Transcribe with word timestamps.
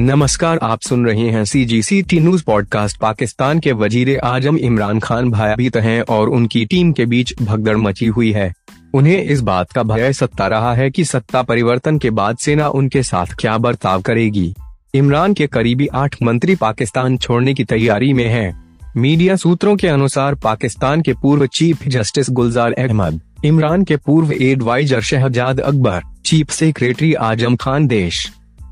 नमस्कार, 0.00 0.58
आप 0.62 0.80
सुन 0.80 1.06
रहे 1.06 1.28
हैं 1.30 1.44
C 1.44 1.64
G 1.64 1.80
C 1.82 2.00
T 2.02 2.18
news 2.20 2.42
podcast 2.44 2.98
Pakistan 2.98 3.58
के 3.60 3.72
वज़ीर 3.72 4.18
आज़म 4.18 4.56
इमरान 4.56 4.98
खान 5.00 5.30
भयभीत 5.30 5.76
हैं 5.76 6.00
और 6.02 6.28
उनकी 6.28 6.64
टीम 6.64 6.92
के 6.92 7.06
बीच 7.06 7.32
भगदड़ 7.42 7.76
मची 7.76 8.06
हुई 8.06 8.30
है। 8.32 8.52
उन्हें 8.94 9.22
इस 9.22 9.40
बात 9.40 9.72
का 9.72 9.82
भय 9.82 10.12
सत्ता 10.12 10.46
रहा 10.46 10.74
है 10.74 10.90
कि 10.90 11.04
सत्ता 11.04 11.42
परिवर्तन 11.42 11.98
के 11.98 12.10
बाद 12.10 12.36
सेना 12.36 12.68
उनके 12.70 13.02
साथ 13.02 13.34
क्या 13.40 13.58
बर्ताव 13.58 14.02
करेगी। 14.02 14.54
इमरान 14.94 15.34
के 15.34 15.46
करीबी 15.46 15.86
आठ 15.86 16.22
मंत्री 16.22 16.54
पाकिस्तान 16.56 17.16
छोड़ने 17.16 17.54
की 17.54 17.64
तैयारी 17.64 18.12
में 18.12 18.26
हैं। 18.26 18.92
मीडिया 18.96 19.36
सूत्रों 19.36 19.76
के 19.76 19.88
अनुसार 19.88 20.34
पाकिस्तान 20.34 21.02
के 21.02 21.14
पूर्व 21.14 21.46
चीफ 21.48 21.86
जस्टिस 21.88 22.30
गुलजार 22.30 22.72
अहमद, 22.74 23.20
इमरान 23.44 23.84
के 23.84 23.96
पूर्व 23.96 24.32
adviser 24.32 25.00
Shahzad 25.02 25.60
Akbar, 25.60 26.02
chief 26.24 26.50
secretary 26.50 27.14
Azam 27.14 27.56
Khan 27.56 27.86
देश 27.86 28.28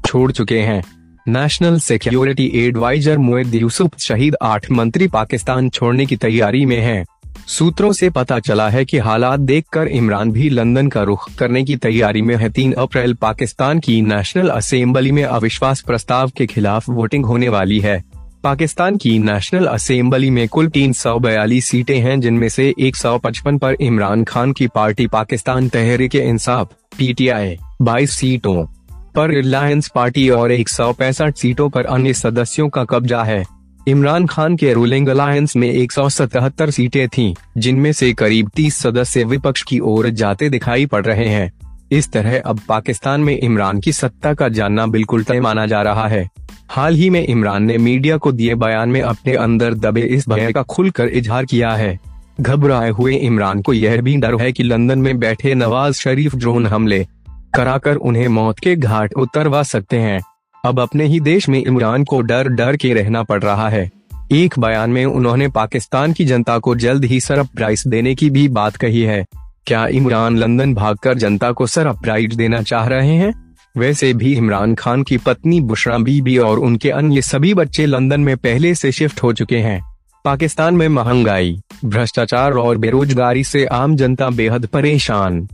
छोड़ 0.06 0.30
चुके 0.32 0.58
हैं। 0.58 0.82
National 1.28 1.78
security 1.78 2.52
adviser 2.54 3.18
Moeed 3.18 3.54
Yusuf 3.54 3.90
शहीद 3.98 4.36
आठ 4.42 4.70
मंत्री 4.70 5.08
पाकिस्तान 5.08 5.68
छोड़ने 5.68 6.06
की 6.06 6.16
तैयारी 6.16 6.66
में 6.66 6.80
हैं। 6.80 7.04
सूत्रों 7.46 7.92
से 7.92 8.10
पता 8.10 8.38
चला 8.38 8.68
है 8.68 8.84
कि 8.84 8.98
हालात 8.98 9.40
देखकर 9.40 9.88
इमरान 9.88 10.32
भी 10.32 10.50
लंदन 10.50 10.88
का 10.88 11.02
रुख 11.02 11.34
करने 11.34 11.64
की 11.64 11.76
तैयारी 11.76 12.22
में 12.22 12.36
है। 12.36 12.50
तीन 12.50 12.72
अप्रैल 12.72 13.14
पाकिस्तान 13.14 13.78
की 13.78 14.02
नेशनल 14.02 14.48
असेंबली 14.48 15.12
में 15.12 15.24
अविश्वास 15.24 15.80
प्रस्ताव 15.80 16.30
के 16.36 16.46
खिलाफ 16.46 16.88
वोटिंग 16.88 17.26
होने 17.26 17.48
वाली 17.48 17.80
है। 17.80 18.04
पाकिस्तान 18.44 18.96
की 18.96 19.18
नेशनल 19.18 19.66
असेंबली 19.66 20.30
में 20.30 20.48
कुल 20.48 20.68
तीन 20.68 20.92
सौ 20.92 21.18
बयालीस 21.18 21.66
सीटें 21.66 22.00
हैं, 22.00 22.20
जिनमें 22.20 22.48
से 22.48 22.74
155 22.78 23.58
पर 23.58 23.76
इमरान 23.80 24.24
खान 24.24 24.52
की 24.52 24.66
पार्टी 24.66 25.06
पाकिस्तान 25.06 25.68
तहरीक 25.68 26.14
इंसाफ 26.14 26.68
पीटीआई 26.98 27.56
22 27.82 28.10
सीटों। 28.10 28.75
पर 29.16 29.30
रिलायंस 29.30 29.88
पार्टी 29.94 30.30
और 30.30 30.52
एक 30.52 30.68
सौ 30.68 30.92
पैंसठ 30.92 31.36
सीटों 31.36 31.68
पर 31.70 31.84
अन्य 31.84 32.14
सदस्यों 32.14 32.68
का 32.68 32.84
कब्जा 32.84 33.22
है। 33.22 33.44
इमरान 33.88 34.26
खान 34.26 34.56
के 34.56 34.72
रूलिंग 34.72 35.08
अलायंस 35.08 35.56
में 35.56 35.72
177 35.72 36.70
सीटें 36.70 37.08
थीं, 37.08 37.34
जिनमें 37.58 37.92
से 37.92 38.12
करीब 38.12 38.50
30 38.56 38.76
सदस्य 38.76 39.24
विपक्ष 39.24 39.62
की 39.62 39.78
ओर 39.78 40.08
जाते 40.08 40.48
दिखाई 40.48 40.86
पड़ 40.86 41.04
रहे 41.04 41.28
हैं। 41.28 41.52
इस 41.92 42.12
तरह 42.12 42.42
अब 42.46 42.60
पाकिस्तान 42.68 43.20
में 43.20 43.38
इमरान 43.38 43.80
की 43.80 43.92
सत्ता 43.92 44.34
का 44.34 44.48
जानना 44.48 44.86
बिल्कुल 44.86 45.24
तय 45.24 45.40
माना 45.40 45.66
जा 45.66 45.82
रहा 45.82 46.08
है। 46.08 46.28
हाल 46.68 46.94
ही 46.94 47.10
में 47.10 47.26
इमरान 47.26 47.62
ने 47.62 47.78
मीडिया 47.78 48.16
को 48.16 48.32
दिए 48.32 48.54
बयान 48.54 48.88
में 48.88 49.02
अपने 49.02 49.34
अंदर 49.34 49.74
दबे 49.74 50.00
इस 50.00 50.28
भय 50.28 50.52
का 50.52 50.62
खुलकर 50.62 51.08
इजहार 51.08 51.44
किया 51.44 51.70
है। 51.70 52.00
घबराए 52.40 52.90
हुए 52.90 53.14
इमरान 53.14 53.62
को 53.62 53.72
यह 53.72 54.00
भी 54.00 54.16
डर 54.16 54.40
है 54.40 54.52
कि 54.52 54.62
लंदन 54.62 54.98
में 54.98 55.18
बैठे 55.18 55.54
नवाज़ 55.54 55.94
शरीफ 55.94 56.34
ड्रोन 56.34 56.66
हमले 56.66 57.06
कराकर 57.54 57.94
उन्हें 57.94 58.28
मौत 58.28 58.58
के 58.58 58.76
घाट 58.76 59.14
उतरवा 59.14 59.62
सकते 59.62 59.98
हैं। 59.98 60.20
अब 60.64 60.80
अपने 60.80 61.04
ही 61.04 61.20
देश 61.20 61.48
में 61.48 61.64
इमरान 61.64 62.04
को 62.04 62.20
डर 62.20 62.48
डर 62.48 62.76
के 62.76 62.94
रहना 62.94 63.22
पड़ 63.22 63.42
रहा 63.42 63.68
है। 63.68 63.90
एक 64.32 64.58
बयान 64.58 64.90
में 64.90 65.04
उन्होंने 65.04 65.48
पाकिस्तान 65.48 66.12
की 66.12 66.24
जनता 66.24 66.58
को 66.58 66.74
जल्द 66.74 67.04
ही 67.04 67.20
सरप्राइज़ 67.20 67.88
देने 67.88 68.14
की 68.14 68.30
भी 68.30 68.48
बात 68.48 68.76
कही 68.76 69.02
है। 69.02 69.24
क्या 69.66 69.86
इमरान 69.86 70.36
लंदन 70.36 70.74
भागकर 70.74 71.14
जनता 71.14 71.52
को 71.52 71.66
सरप्राइज़ 71.66 72.36
देना 72.36 72.62
चाह 72.62 72.86
रहे 72.86 73.14
हैं? 73.14 73.56
वैसे 73.76 74.14
भी 74.14 74.34
इमरान 74.34 74.74
खान 74.74 75.02
की 75.02 75.18
पत्नी 75.18 75.60
बुशरा 75.60 75.98
बीबी 75.98 76.38
और 76.38 76.58
उनके 76.58 76.90
अन्य 76.90 77.22
सभी 77.22 77.54
बच्चे 77.54 77.86
लंदन 77.86 78.20
में 78.20 78.36
पहले 78.36 78.74
से 78.74 78.92
शिफ्ट 78.92 79.22
हो 79.22 79.32
चुके 79.32 79.58
हैं। 79.58 79.96
पाकिस्तान 80.24 80.74
में 80.74 80.88
महँगाई, 80.88 81.60
भ्रष्टाचार 81.84 82.52
और 82.52 82.76
बेरोजगारी 82.76 83.44
से 83.44 83.64
आम 83.64 83.96
जनता 83.96 84.30
बेहद 84.30 84.66
परेशान 84.66 85.48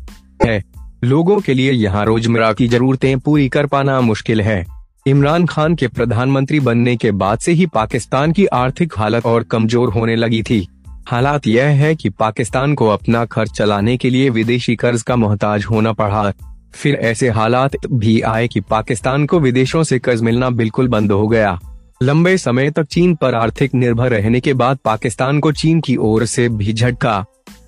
है। 0.46 0.71
लोगों 1.04 1.38
के 1.40 1.54
लिए 1.54 1.72
यहाँ 1.72 2.04
रोज़मर्रा 2.04 2.52
की 2.52 2.66
जरूरतें 2.68 3.18
पूरी 3.20 3.48
कर 3.48 3.66
पाना 3.66 4.00
मुश्किल 4.00 4.40
है। 4.40 4.64
इमरान 5.06 5.46
खान 5.46 5.74
के 5.74 5.88
प्रधानमंत्री 5.88 6.60
बनने 6.60 6.96
के 6.96 7.10
बाद 7.10 7.38
से 7.38 7.52
ही 7.52 7.66
पाकिस्तान 7.66 8.32
की 8.32 8.44
आर्थिक 8.46 8.92
हालत 8.96 9.26
और 9.26 9.42
कमज़ोर 9.42 9.92
होने 9.92 10.16
लगी 10.16 10.42
थी। 10.42 10.66
हालात 11.08 11.46
यह 11.46 11.64
है 11.64 11.94
कि 11.94 12.08
पाकिस्तान 12.08 12.74
को 12.74 12.88
अपना 12.88 13.24
खर्च 13.24 13.50
चलाने 13.50 13.96
के 13.96 14.10
लिए 14.10 14.30
विदेशी 14.30 14.76
कर्ज 14.76 15.02
का 15.02 15.16
मोहताज 15.16 15.64
होना 15.64 15.92
पड़ा। 15.92 16.32
फिर 16.74 16.94
ऐसे 16.94 17.28
हालात 17.28 17.86
भी 17.86 18.20
आए 18.20 18.48
कि 18.48 18.60
पाकिस्तान 18.60 19.26
को 19.26 19.40
विदेशों 19.40 19.82
से 19.82 19.98
कर्ज 19.98 20.22
मिलना 20.22 20.50
बिल्कुल 20.50 20.88
बंद 20.88 21.12
हो 21.12 21.28
गया। 21.28 21.58
लंबे 22.02 22.38
समय 22.38 22.70
तक 22.70 22.84
चीन 22.84 23.14
पर 23.14 23.34
आर्थिक 23.34 23.74
निर्भर 23.74 24.10
रहने 24.10 24.40
के 24.40 24.54
बाद 24.54 24.78
पाकिस्तान 24.84 25.40
को 25.40 25.52
चीन 25.52 25.80
की 25.80 25.96
ओर 25.96 26.24
से 26.24 26.48
भी 26.48 26.72
झटका। 26.72 27.24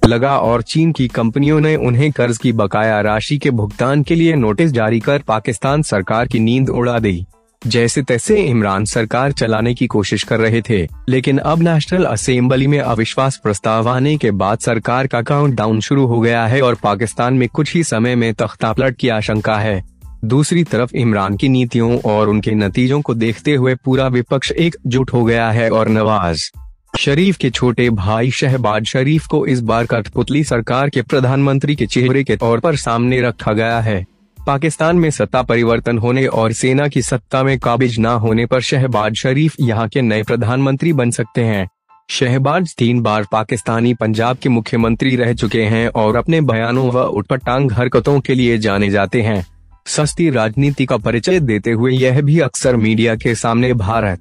लगा 0.07 0.39
और 0.39 0.63
चीन 0.63 0.93
की 0.93 1.09
कंपनियों 1.09 1.61
ने 1.61 1.77
उन्हें 1.77 2.13
कर्ज 2.13 2.39
की 2.39 2.53
बकाया 2.53 3.01
राशि 3.01 3.39
के 3.39 3.51
भुगतान 3.51 4.03
के 4.03 4.15
लिए 4.15 4.35
नोटिस 4.35 4.71
जारी 4.71 5.01
कर 5.01 5.19
पाकिस्तान 5.19 5.83
सरकार 5.83 6.27
की 6.27 6.39
नींद 6.39 6.69
उड़ा 6.69 6.99
दी। 6.99 7.27
जैसे 7.67 8.03
तैसे 8.03 8.37
इमरान 8.37 8.85
सरकार 8.85 9.33
चलाने 9.33 9.75
की 9.75 9.87
कोशिश 9.87 10.23
कर 10.23 10.41
रहे 10.41 10.63
थे, 10.63 10.89
लेकिन 11.09 11.39
अब 11.39 11.63
नेशनल 11.63 12.05
असेंबली 12.05 12.67
में 12.67 12.79
अविश्वास 12.81 13.37
प्रस्ताव 13.37 13.89
आने 13.89 14.17
के 14.17 14.31
बाद 14.31 14.59
सरकार 14.59 15.07
का 15.07 15.23
काउंटडाउन 15.23 15.81
शुरू 15.81 16.07
हो 16.07 16.21
गया 16.21 16.47
है 16.47 16.61
और 16.63 16.75
पाकिस्तान 16.75 17.35
में 17.35 17.49
कुछ 17.49 17.75
ही 17.75 17.85
समय 17.85 18.15
में 18.15 18.35
तख्ता 18.35 18.73
पलट 18.73 18.97
की 18.97 19.09
आशंका 19.09 19.57
है। 19.57 19.85
दूसरी 20.25 20.65
तरफ़ 20.65 20.97
इमरान 20.97 21.37
की 21.37 21.49
नीतियों 21.49 21.99
और 21.99 22.29
उनके 22.29 22.51
नतीजों 22.51 23.01
को 23.01 23.15
देखते 23.15 23.55
हुए 23.55 23.75
पूरा 23.75 24.09
विपक्ष 24.09 24.53
एकजुट 24.53 25.13
हो 25.13 25.25
गया 25.25 25.51
है 25.51 25.71
और 25.71 25.89
नवाज़ 25.89 26.51
शरीफ 26.99 27.37
के 27.37 27.51
छोटे 27.51 27.89
भाई 27.91 28.31
शहबाज 28.31 28.85
शरीफ 28.85 29.27
को 29.27 29.45
इस 29.47 29.61
बार 29.61 29.87
कठपुतली 29.87 30.43
सरकार 30.45 30.91
के 30.91 31.03
प्रधानमंत्री 31.03 31.75
के 31.77 31.87
चेहरे 31.87 32.23
के 32.25 32.37
तौर 32.37 32.61
पर 32.61 32.77
सामने 32.77 33.21
रखा 33.21 33.53
गया 33.53 33.81
है। 33.81 34.05
पाकिस्तान 34.39 34.97
में 34.97 35.11
सत्ता 35.11 35.43
परिवर्तन 35.43 35.99
होने 35.99 36.27
और 36.27 36.53
सेना 36.53 36.89
की 36.89 37.03
सत्ता 37.03 37.43
में 37.43 37.59
काबिज 37.59 37.99
न 38.01 38.07
होने 38.07 38.47
पर 38.47 38.61
शहबाज 38.61 39.15
शरीफ 39.15 39.57
यहाँ 39.61 39.89
के 39.89 40.03
नए 40.03 40.23
प्रधानमंत्री 40.23 40.93
बन 40.93 41.11
सकते 41.11 41.45
हैं। 41.45 41.69
शहबाज 42.11 42.75
तीन 42.79 43.01
बार 43.01 43.27
पाकिस्तानी 43.33 43.95
पंजाब 43.95 44.37
के 44.37 44.49
मुख्यमंत्री 44.49 45.17
रह 45.17 45.33
चुके 45.33 45.63
हैं 45.63 45.87
और 45.89 46.17
अपने 46.17 46.41
बयानों 46.43 46.91
व 46.91 47.03
उठपटांग 47.03 47.73
हरकतों 47.73 48.19
के 48.21 48.35
लिए 48.35 48.59
जाने 48.59 48.91
जाते 48.91 49.23
हैं। 49.23 49.45
सस्ती 49.87 50.31
राजनीति 50.31 50.87
का 50.87 50.97
परिचय 50.97 51.41
देते 51.41 51.71
हुए 51.71 51.93
यह 51.93 52.21
भी 52.23 52.39
अक्सर 52.41 52.77
मीडिया 52.77 53.15
के 53.15 53.35
सामने 53.35 53.73
भारत 53.75 54.21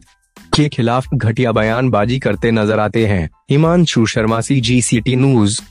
के 0.55 0.67
खिलाफ 0.69 1.07
घटिया 1.13 1.51
बयानबाजी 1.51 2.19
करते 2.19 2.51
नज़र 2.51 2.79
आते 2.79 3.05
हैं। 3.05 3.29
Himanshu 3.49 4.05
Sharma 4.05 4.41
C 4.41 4.59
G 4.61 4.81
C 4.81 4.99
T 5.01 5.15
news 5.15 5.61